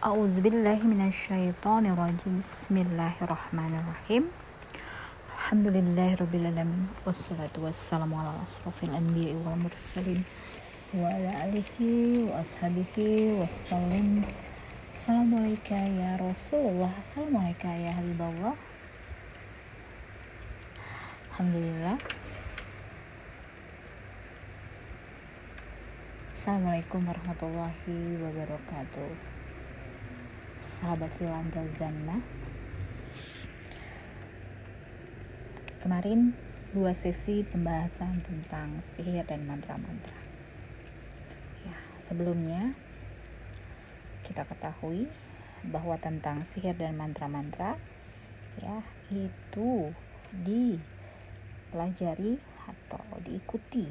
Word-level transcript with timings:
A'udzubillahi 0.00 0.88
minasyaitonirrajim. 0.88 2.40
Bismillahirrahmanirrahim. 2.40 4.32
Alhamdulillahirrabbilalamin 5.28 6.88
Wassalatu 7.04 7.68
wassalamu 7.68 8.16
ala 8.16 8.32
asrafil 8.40 8.96
anbiya 8.96 9.36
wal 9.44 9.60
mursalin 9.60 10.24
Wa 10.96 11.04
ala 11.04 11.44
alihi 11.44 12.24
wa 12.32 12.40
ashabihi 12.40 13.36
wassalim 13.44 14.24
Assalamualaikum 14.88 15.84
ya 16.00 16.16
Rasulullah 16.16 16.96
Assalamualaikum 16.96 17.68
ya 17.68 17.92
Alhamdulillah 21.28 22.00
Assalamualaikum 26.32 27.04
warahmatullahi 27.04 28.16
wabarakatuh 28.16 29.39
sahabat 30.80 31.12
Filanda 31.12 31.60
Zanna. 31.76 32.24
Kemarin 35.76 36.32
dua 36.72 36.96
sesi 36.96 37.44
pembahasan 37.44 38.24
tentang 38.24 38.80
sihir 38.80 39.28
dan 39.28 39.44
mantra-mantra. 39.44 40.16
Ya 41.68 41.76
sebelumnya 42.00 42.72
kita 44.24 44.48
ketahui 44.48 45.04
bahwa 45.68 46.00
tentang 46.00 46.48
sihir 46.48 46.72
dan 46.80 46.96
mantra-mantra 46.96 47.76
ya 48.64 48.80
itu 49.12 49.92
dipelajari 50.32 52.40
atau 52.64 53.04
diikuti 53.20 53.84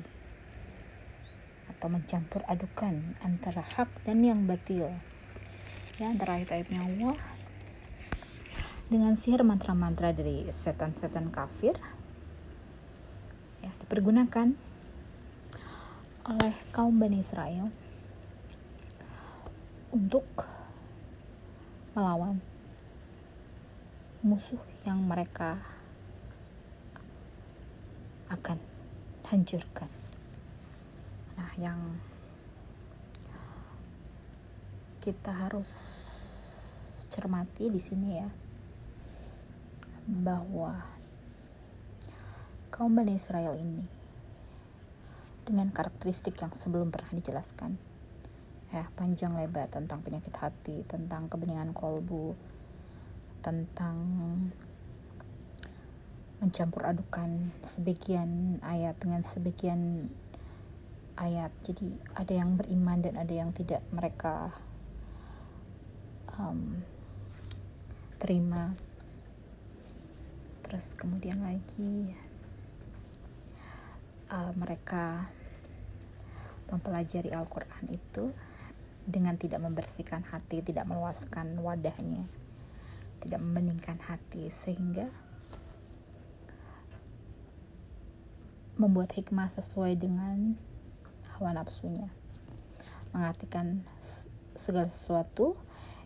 atau 1.69 1.85
mencampur 1.85 2.41
adukan 2.49 3.13
antara 3.21 3.61
hak 3.61 3.93
dan 4.09 4.25
yang 4.25 4.49
batil 4.49 4.89
ya 5.99 6.15
ayat-ayatnya 6.15 6.79
Allah 6.79 7.19
dengan 8.87 9.19
sihir 9.19 9.43
mantra-mantra 9.43 10.15
dari 10.15 10.47
setan-setan 10.47 11.27
kafir 11.27 11.75
ya 13.59 13.67
dipergunakan 13.83 14.55
oleh 16.23 16.55
kaum 16.71 16.95
Bani 16.95 17.19
Israel 17.19 17.67
untuk 19.91 20.23
melawan 21.91 22.39
musuh 24.23 24.63
yang 24.87 25.03
mereka 25.03 25.59
akan 28.31 28.55
hancurkan. 29.27 29.89
Nah, 31.35 31.51
yang 31.59 31.79
kita 34.99 35.31
harus 35.31 36.03
cermati 37.07 37.71
di 37.71 37.81
sini 37.81 38.09
ya 38.19 38.29
bahwa 40.05 40.83
kaum 42.69 42.93
Bani 42.93 43.15
Israel 43.15 43.55
ini 43.57 43.83
dengan 45.47 45.71
karakteristik 45.73 46.37
yang 46.37 46.53
sebelum 46.53 46.93
pernah 46.93 47.15
dijelaskan 47.15 47.79
ya 48.69 48.85
panjang 48.93 49.33
lebar 49.33 49.65
tentang 49.71 50.05
penyakit 50.05 50.35
hati 50.37 50.85
tentang 50.85 51.25
kebeningan 51.25 51.73
kolbu 51.73 52.37
tentang 53.41 53.97
mencampur 56.39 56.87
adukan 56.87 57.51
sebagian 57.67 58.63
ayat 58.63 58.95
dengan 58.95 59.27
sebagian 59.27 60.07
ayat. 61.19 61.51
Jadi 61.67 61.99
ada 62.15 62.31
yang 62.31 62.55
beriman 62.55 63.03
dan 63.03 63.19
ada 63.19 63.33
yang 63.35 63.51
tidak. 63.51 63.83
Mereka 63.91 64.55
um, 66.39 66.79
terima. 68.17 68.73
Terus 70.63 70.95
kemudian 70.95 71.43
lagi 71.43 72.15
uh, 74.31 74.55
mereka 74.55 75.27
mempelajari 76.71 77.33
Al-Quran 77.35 77.85
itu 77.91 78.31
dengan 79.03 79.35
tidak 79.35 79.65
membersihkan 79.65 80.21
hati 80.29 80.61
tidak 80.61 80.85
meluaskan 80.85 81.57
wadahnya 81.65 82.29
tidak 83.19 83.39
membeningkan 83.43 83.99
hati 83.99 84.47
sehingga 84.53 85.11
membuat 88.79 89.11
hikmah 89.11 89.51
sesuai 89.51 89.99
dengan 89.99 90.55
hawa 91.35 91.51
nafsunya. 91.51 92.07
Mengartikan 93.11 93.83
segala 94.55 94.87
sesuatu 94.87 95.59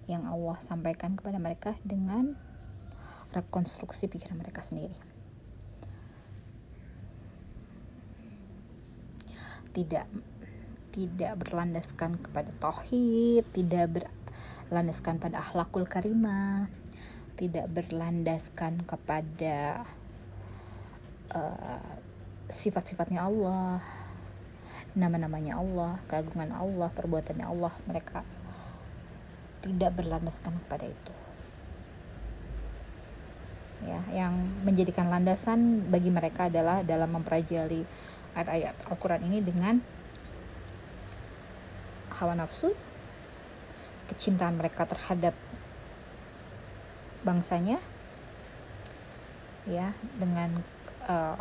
yang 0.08 0.28
Allah 0.28 0.60
sampaikan 0.60 1.16
kepada 1.16 1.40
mereka 1.40 1.80
dengan 1.84 2.36
rekonstruksi 3.32 4.08
pikiran 4.12 4.38
mereka 4.38 4.62
sendiri. 4.62 4.96
Tidak 9.74 10.06
tidak 10.94 11.34
berlandaskan 11.42 12.22
kepada 12.22 12.54
tauhid, 12.62 13.50
tidak 13.58 14.06
berlandaskan 14.70 15.18
pada 15.18 15.42
akhlakul 15.42 15.90
karimah, 15.90 16.70
tidak 17.34 17.66
berlandaskan 17.74 18.86
kepada 18.86 19.90
uh, 21.34 21.94
sifat-sifatnya 22.54 23.26
Allah, 23.26 23.82
nama-namanya 24.94 25.58
Allah, 25.58 25.98
keagungan 26.06 26.54
Allah, 26.54 26.94
perbuatannya 26.94 27.46
Allah. 27.50 27.74
Mereka 27.90 28.43
tidak 29.64 29.96
berlandaskan 29.96 30.60
kepada 30.68 30.86
itu. 30.92 31.14
Ya 33.84 34.00
yang 34.12 34.36
menjadikan 34.64 35.08
landasan 35.08 35.88
bagi 35.88 36.12
mereka 36.12 36.48
adalah 36.52 36.84
dalam 36.84 37.12
mempelajari 37.16 37.84
ayat-ayat 38.36 38.76
Al-Quran 38.92 39.22
ini 39.28 39.40
dengan 39.44 39.76
hawa 42.20 42.36
nafsu 42.38 42.72
kecintaan 44.08 44.60
mereka 44.60 44.88
terhadap 44.88 45.36
bangsanya 47.24 47.80
ya 49.64 49.96
dengan 50.20 50.60
uh, 51.08 51.40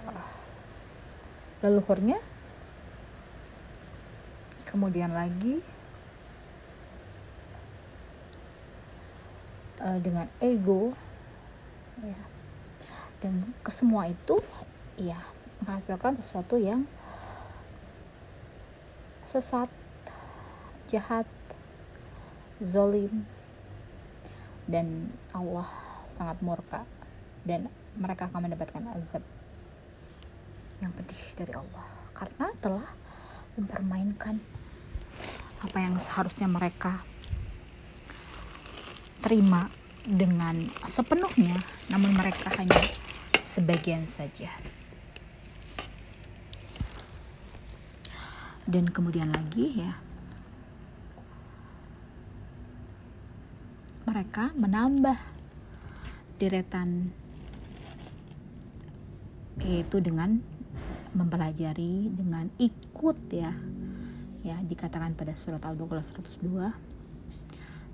leluhurnya. 1.62 2.18
Kemudian 4.66 5.12
lagi 5.12 5.60
uh, 9.82 9.98
dengan 9.98 10.31
ego. 10.38 10.94
Ya. 12.00 12.20
Dan 13.19 13.54
kesemua 13.62 14.10
itu 14.10 14.38
ya 14.98 15.19
menghasilkan 15.62 16.19
sesuatu 16.19 16.59
yang 16.59 16.87
sesat 19.26 19.69
jahat 20.87 21.26
zolim. 22.62 23.26
Dan 24.70 25.10
Allah 25.34 25.66
sangat 26.06 26.38
murka. 26.41 26.87
Dan 27.43 27.66
mereka 27.99 28.31
akan 28.31 28.47
mendapatkan 28.47 28.82
azab 28.94 29.22
yang 30.78 30.94
pedih 30.94 31.22
dari 31.34 31.53
Allah. 31.59 31.87
Karena 32.14 32.47
telah 32.62 32.87
mempermainkan 33.59 34.38
apa 35.62 35.78
yang 35.78 35.94
seharusnya 36.00 36.50
mereka 36.50 37.06
terima 39.22 39.70
dengan 40.02 40.66
sepenuhnya, 40.82 41.54
namun 41.86 42.10
mereka 42.10 42.50
hanya 42.58 42.82
sebagian 43.38 44.02
saja. 44.10 44.50
Dan 48.66 48.90
kemudian 48.90 49.30
lagi 49.30 49.78
ya, 49.78 49.94
mereka 54.10 54.50
menambah 54.58 55.19
deretan 56.42 57.14
yaitu 59.62 60.02
dengan 60.02 60.42
mempelajari 61.14 62.10
dengan 62.10 62.50
ikut 62.58 63.18
ya 63.30 63.54
ya 64.42 64.58
dikatakan 64.58 65.14
pada 65.14 65.38
surat 65.38 65.62
Al-Baqarah 65.62 66.02
102 66.02 66.91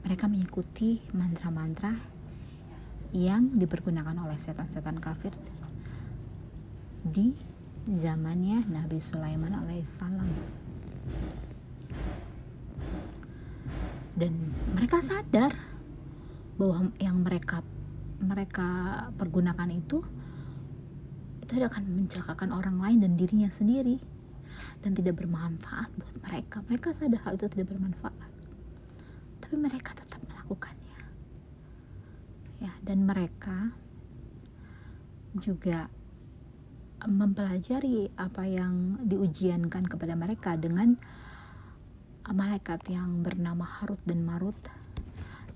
mereka 0.09 0.25
mengikuti 0.25 1.05
mantra-mantra 1.13 1.93
yang 3.13 3.61
dipergunakan 3.61 4.17
oleh 4.25 4.41
setan-setan 4.41 4.97
kafir 5.05 5.37
di 7.05 7.37
zamannya 7.85 8.65
Nabi 8.73 9.05
Sulaiman 9.05 9.53
alaihissalam 9.53 10.33
dan 14.17 14.33
mereka 14.73 15.05
sadar 15.05 15.53
bahwa 16.57 16.89
yang 16.97 17.21
mereka 17.21 17.61
mereka 18.17 18.69
pergunakan 19.13 19.69
itu 19.77 20.01
itu 21.45 21.53
akan 21.61 21.85
mencelakakan 21.85 22.57
orang 22.57 22.81
lain 22.81 22.99
dan 23.05 23.13
dirinya 23.21 23.53
sendiri 23.53 24.01
dan 24.81 24.97
tidak 24.97 25.21
bermanfaat 25.21 25.93
buat 26.01 26.17
mereka. 26.29 26.65
Mereka 26.65 26.97
sadar 26.97 27.21
hal 27.29 27.37
itu 27.37 27.47
tidak 27.53 27.77
bermanfaat 27.77 28.18
tapi 29.49 29.65
mereka 29.65 29.97
tetap 29.97 30.21
melakukan 30.29 30.77
melakukannya. 30.77 31.01
Ya 32.61 32.73
dan 32.85 33.05
mereka 33.09 33.73
juga 35.41 35.89
mempelajari 37.09 38.13
apa 38.21 38.45
yang 38.45 39.01
diujiankan 39.09 39.89
kepada 39.89 40.21
mereka 40.21 40.53
dengan 40.61 41.01
malaikat 42.29 42.85
yang 42.93 43.25
bernama 43.25 43.65
Harut 43.65 43.97
dan 44.05 44.21
Marut 44.21 44.57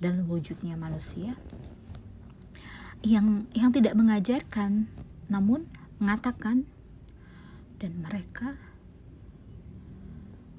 dan 0.01 0.25
wujudnya 0.25 0.73
manusia. 0.81 1.37
Yang 3.05 3.45
yang 3.53 3.77
tidak 3.77 3.93
mengajarkan 3.93 4.89
namun 5.29 5.69
mengatakan. 6.01 6.65
Dan 7.77 7.99
mereka 8.01 8.57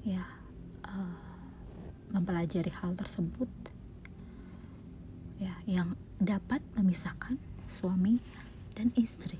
ya 0.06 0.43
mempelajari 2.14 2.70
hal 2.70 2.94
tersebut 2.94 3.50
ya 5.42 5.50
yang 5.66 5.98
dapat 6.22 6.62
memisahkan 6.78 7.34
suami 7.66 8.22
dan 8.78 8.94
istri. 8.94 9.36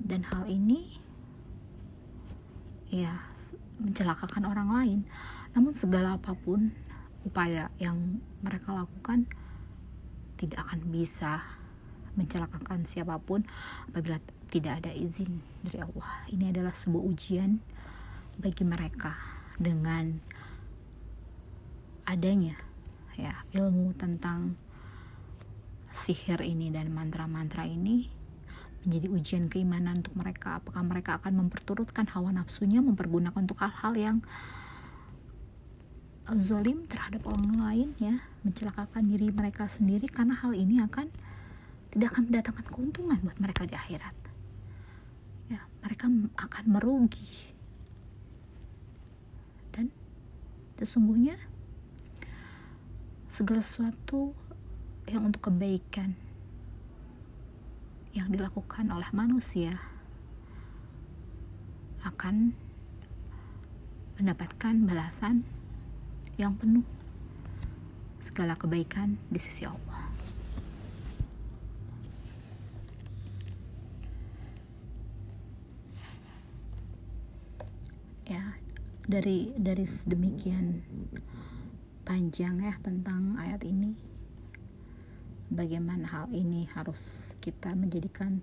Dan 0.00 0.24
hal 0.24 0.48
ini 0.48 0.96
ya 2.88 3.20
mencelakakan 3.76 4.48
orang 4.48 4.68
lain. 4.72 5.00
Namun 5.52 5.76
segala 5.76 6.16
apa 6.16 6.32
pun 6.32 6.72
upaya 7.28 7.68
yang 7.76 8.18
mereka 8.40 8.72
lakukan 8.72 9.28
tidak 10.40 10.64
akan 10.64 10.88
bisa 10.88 11.44
mencelakakan 12.16 12.88
siapa 12.88 13.20
pun 13.20 13.44
apabila 13.92 14.16
tidak 14.48 14.82
ada 14.82 14.90
izin 14.90 15.44
dari 15.60 15.84
Allah. 15.84 16.10
Ini 16.32 16.48
adalah 16.48 16.72
sebuah 16.72 17.04
ujian 17.06 17.60
bagi 18.40 18.64
mereka 18.64 19.39
dengan 19.60 20.16
adanya 22.08 22.56
ya 23.14 23.44
ilmu 23.52 23.92
tentang 24.00 24.56
sihir 25.92 26.40
ini 26.40 26.72
dan 26.72 26.88
mantra-mantra 26.88 27.68
ini 27.68 28.08
menjadi 28.80 29.06
ujian 29.12 29.44
keimanan 29.52 30.00
untuk 30.00 30.16
mereka. 30.16 30.56
Apakah 30.56 30.80
mereka 30.80 31.20
akan 31.20 31.44
memperturutkan 31.44 32.08
hawa 32.08 32.32
nafsunya 32.32 32.80
mempergunakan 32.80 33.36
untuk 33.36 33.60
hal-hal 33.60 33.92
yang 33.92 34.18
zalim 36.46 36.86
terhadap 36.86 37.26
orang 37.26 37.58
lain 37.58 37.88
ya 37.98 38.22
mencelakakan 38.46 39.02
diri 39.10 39.34
mereka 39.34 39.66
sendiri 39.66 40.06
karena 40.06 40.38
hal 40.38 40.54
ini 40.54 40.78
akan 40.78 41.10
tidak 41.90 42.14
akan 42.14 42.22
mendatangkan 42.30 42.66
keuntungan 42.70 43.18
buat 43.20 43.38
mereka 43.42 43.66
di 43.66 43.74
akhirat. 43.76 44.16
Ya 45.52 45.60
mereka 45.84 46.06
akan 46.38 46.64
merugi 46.70 47.50
dan 49.74 49.90
sesungguhnya 50.80 51.36
segala 53.28 53.60
sesuatu 53.60 54.32
yang 55.04 55.28
untuk 55.28 55.52
kebaikan 55.52 56.16
yang 58.16 58.32
dilakukan 58.32 58.88
oleh 58.88 59.06
manusia 59.12 59.76
akan 62.00 62.56
mendapatkan 64.16 64.74
balasan 64.88 65.44
yang 66.40 66.56
penuh 66.56 66.84
segala 68.24 68.56
kebaikan 68.56 69.20
di 69.28 69.36
sisi 69.36 69.68
Allah. 69.68 70.08
Ya, 78.24 78.56
dari 79.10 79.50
dari 79.58 79.82
sedemikian 79.82 80.86
panjang 82.06 82.62
ya 82.62 82.78
tentang 82.78 83.34
ayat 83.42 83.58
ini 83.66 83.98
bagaimana 85.50 86.06
hal 86.06 86.26
ini 86.30 86.70
harus 86.70 87.34
kita 87.42 87.74
menjadikan 87.74 88.38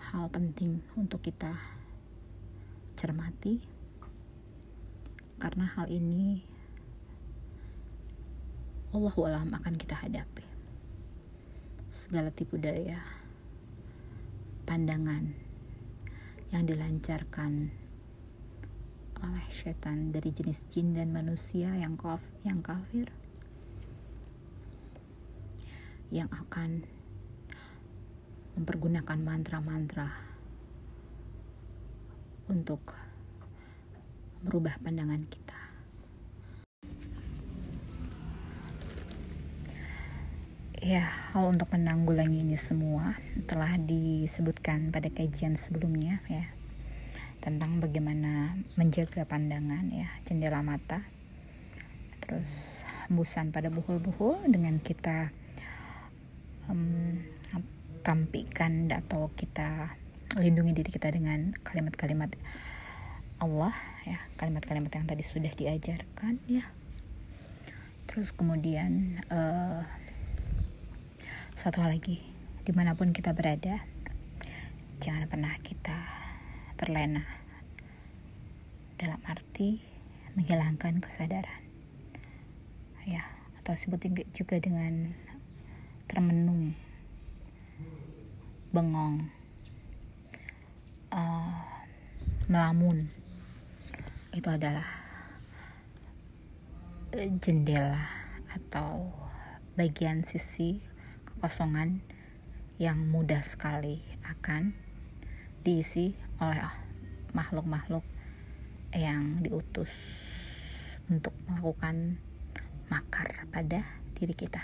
hal 0.00 0.32
penting 0.32 0.80
untuk 0.96 1.20
kita 1.20 1.52
cermati. 2.96 3.60
Karena 5.36 5.68
hal 5.76 5.92
ini 5.92 6.40
Allah 8.96 9.12
alam 9.12 9.52
akan 9.60 9.74
kita 9.76 9.92
hadapi. 10.00 10.46
Segala 11.92 12.32
tipu 12.32 12.56
daya 12.56 12.96
pandangan 14.64 15.36
yang 16.48 16.64
dilancarkan 16.64 17.83
oleh 19.22 19.46
setan 19.52 20.10
dari 20.10 20.34
jenis 20.34 20.66
jin 20.72 20.96
dan 20.96 21.14
manusia 21.14 21.70
yang 21.78 21.94
kaf 21.94 22.24
yang 22.42 22.58
kafir 22.64 23.12
yang 26.14 26.30
akan 26.30 26.86
mempergunakan 28.54 29.18
mantra-mantra 29.18 30.14
untuk 32.46 32.94
merubah 34.46 34.78
pandangan 34.78 35.26
kita. 35.26 35.58
Ya, 40.84 41.08
hal 41.32 41.48
untuk 41.48 41.72
menanggulangi 41.72 42.44
ini 42.44 42.60
semua 42.60 43.16
telah 43.48 43.80
disebutkan 43.80 44.92
pada 44.92 45.08
kajian 45.08 45.56
sebelumnya 45.56 46.20
ya 46.28 46.44
tentang 47.44 47.76
bagaimana 47.76 48.56
menjaga 48.80 49.28
pandangan 49.28 49.84
ya 49.92 50.08
jendela 50.24 50.64
mata. 50.64 51.04
Terus 52.24 52.80
hembusan 53.04 53.52
pada 53.52 53.68
buhul-buhul 53.68 54.48
dengan 54.48 54.80
kita 54.80 55.28
um, 56.72 57.20
tampikan 58.00 58.88
atau 58.88 59.28
kita 59.36 59.92
lindungi 60.40 60.72
diri 60.72 60.88
kita 60.88 61.12
dengan 61.12 61.52
kalimat-kalimat 61.60 62.32
Allah 63.44 63.76
ya 64.08 64.24
kalimat-kalimat 64.40 64.88
yang 64.88 65.04
tadi 65.04 65.20
sudah 65.20 65.52
diajarkan 65.52 66.40
ya. 66.48 66.64
Terus 68.08 68.32
kemudian 68.32 69.20
uh, 69.28 69.84
satu 71.52 71.84
hal 71.84 72.00
lagi 72.00 72.24
di 72.64 72.72
mana 72.72 72.96
pun 72.96 73.12
kita 73.12 73.36
berada 73.36 73.84
jangan 75.04 75.28
pernah 75.28 75.52
kita 75.60 76.23
terlena. 76.84 77.24
Dalam 79.00 79.16
arti 79.24 79.80
menghilangkan 80.36 81.00
kesadaran. 81.00 81.64
Ya 83.08 83.24
atau 83.64 83.72
sebutin 83.72 84.12
juga 84.36 84.60
dengan 84.60 85.16
termenung. 86.04 86.76
Bengong, 88.68 89.32
uh, 91.08 91.56
melamun, 92.52 93.08
itu 94.36 94.48
adalah 94.52 94.84
eh, 97.16 97.32
jendela 97.40 98.04
atau 98.52 99.08
bagian 99.80 100.20
sisi 100.28 100.84
kekosongan 101.24 102.04
yang 102.76 103.08
mudah 103.08 103.40
sekali 103.40 104.04
akan 104.28 104.76
diisi 105.64 106.12
oleh 106.38 106.58
makhluk-makhluk 107.34 108.06
yang 108.94 109.42
diutus 109.42 109.90
untuk 111.10 111.34
melakukan 111.50 112.16
makar 112.88 113.46
pada 113.50 113.82
diri 114.14 114.32
kita. 114.32 114.62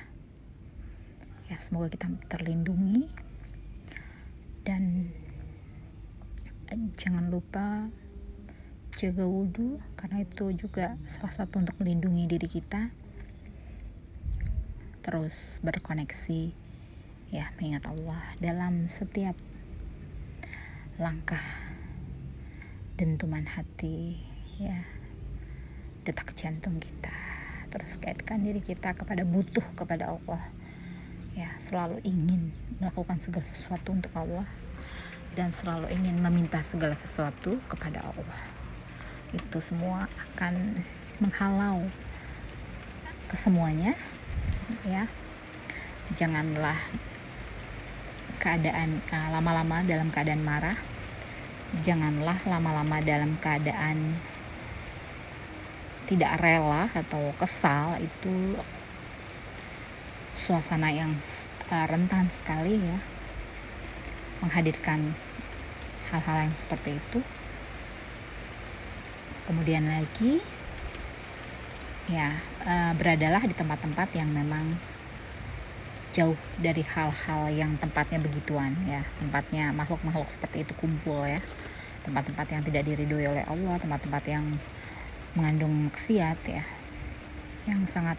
Ya, 1.50 1.58
semoga 1.58 1.90
kita 1.90 2.06
terlindungi 2.30 3.10
dan 4.62 5.10
jangan 6.94 7.26
lupa 7.34 7.90
jaga 8.94 9.26
wudhu 9.26 9.82
karena 9.98 10.22
itu 10.22 10.54
juga 10.54 10.94
salah 11.10 11.34
satu 11.34 11.58
untuk 11.58 11.74
melindungi 11.82 12.30
diri 12.30 12.46
kita 12.46 12.94
terus 15.02 15.58
berkoneksi 15.64 16.54
ya 17.34 17.50
mengingat 17.58 17.90
Allah 17.90 18.22
dalam 18.38 18.86
setiap 18.86 19.34
langkah 21.00 21.40
dentuman 23.00 23.48
hati 23.48 24.20
ya. 24.60 24.84
Detak 26.04 26.36
jantung 26.36 26.76
kita 26.76 27.16
terus 27.72 27.96
kaitkan 27.96 28.44
diri 28.44 28.60
kita 28.60 28.92
kepada 28.92 29.24
butuh 29.24 29.64
kepada 29.72 30.12
Allah. 30.12 30.44
Ya 31.32 31.56
selalu 31.56 32.04
ingin 32.04 32.52
melakukan 32.76 33.16
segala 33.16 33.48
sesuatu 33.48 33.96
untuk 33.96 34.12
Allah 34.12 34.44
dan 35.32 35.56
selalu 35.56 35.88
ingin 35.88 36.20
meminta 36.20 36.60
segala 36.60 36.92
sesuatu 36.92 37.56
kepada 37.64 38.04
Allah. 38.04 38.40
Itu 39.32 39.64
semua 39.64 40.04
akan 40.36 40.84
menghalau 41.16 41.88
kesemuanya 43.32 43.96
ya. 44.84 45.08
Janganlah 46.12 46.76
keadaan 48.40 49.04
lama 49.08 49.12
uh, 49.12 49.28
lama-lama 49.36 49.76
dalam 49.84 50.08
keadaan 50.08 50.40
marah 50.40 50.89
janganlah 51.78 52.42
lama-lama 52.42 52.98
dalam 52.98 53.38
keadaan 53.38 54.18
tidak 56.10 56.42
rela 56.42 56.90
atau 56.90 57.30
kesal 57.38 57.94
itu 58.02 58.58
suasana 60.34 60.90
yang 60.90 61.14
uh, 61.70 61.86
rentan 61.86 62.26
sekali 62.34 62.82
ya. 62.82 62.98
Menghadirkan 64.42 65.14
hal-hal 66.10 66.50
yang 66.50 66.56
seperti 66.58 66.98
itu. 66.98 67.22
Kemudian 69.46 69.86
lagi 69.86 70.42
ya 72.10 72.42
uh, 72.66 72.92
beradalah 72.98 73.46
di 73.46 73.54
tempat-tempat 73.54 74.10
yang 74.18 74.34
memang 74.34 74.74
jauh 76.10 76.34
dari 76.58 76.82
hal-hal 76.82 77.50
yang 77.54 77.78
tempatnya 77.78 78.18
begituan 78.18 78.74
ya. 78.86 79.06
Tempatnya 79.22 79.70
makhluk-makhluk 79.70 80.26
seperti 80.30 80.66
itu 80.66 80.72
kumpul 80.74 81.22
ya. 81.26 81.38
Tempat-tempat 82.02 82.46
yang 82.50 82.62
tidak 82.66 82.82
diridhoi 82.86 83.26
oleh 83.30 83.44
Allah 83.46 83.76
tempat-tempat 83.78 84.24
yang 84.26 84.44
mengandung 85.38 85.90
maksiat 85.90 86.38
ya. 86.50 86.62
Yang 87.70 87.80
sangat 87.94 88.18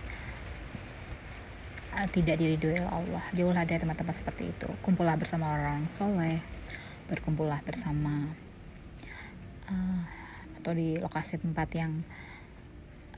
uh, 1.95 2.07
tidak 2.10 2.39
diridhoi 2.39 2.79
oleh 2.79 2.91
Allah. 2.91 3.24
Jauhlah 3.36 3.63
dari 3.67 3.79
tempat-tempat 3.83 4.15
seperti 4.15 4.55
itu. 4.55 4.69
Kumpullah 4.79 5.19
bersama 5.19 5.51
orang 5.51 5.88
soleh 5.91 6.39
berkumpullah 7.12 7.60
bersama 7.67 8.31
uh, 9.67 10.01
atau 10.55 10.71
di 10.71 10.95
lokasi 10.95 11.36
tempat 11.43 11.67
yang 11.75 12.07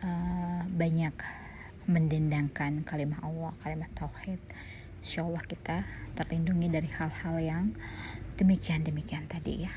uh, 0.02 0.66
banyak 0.66 1.14
mendendangkan 1.90 2.86
kalimat 2.88 3.20
Allah 3.24 3.52
kalimat 3.64 3.90
tauhid 3.98 4.40
Insya 5.04 5.28
Allah 5.28 5.44
kita 5.44 5.84
terlindungi 6.16 6.72
dari 6.72 6.88
hal-hal 6.88 7.36
yang 7.44 7.76
demikian-demikian 8.40 9.28
tadi 9.28 9.68
ya 9.68 9.74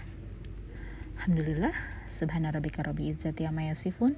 Alhamdulillah 1.18 1.74
Subhana 2.06 2.54
rabbika 2.54 2.86
rabbi 2.86 3.10
izzati 3.10 3.44
amma 3.44 3.66
yasifun 3.68 4.14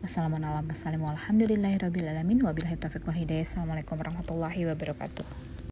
Wassalamualaikum 0.00 0.72
warahmatullahi 0.72 2.40
wabarakatuh. 2.40 3.44
Assalamualaikum 3.44 4.00
warahmatullahi 4.00 4.64
wabarakatuh. 4.64 5.49